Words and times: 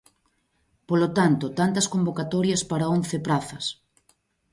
Polo 0.89 1.07
tanto, 1.17 1.45
tantas 1.59 1.89
convocatorias 1.93 2.61
para 2.69 2.91
once 2.97 3.17
prazas. 3.27 3.65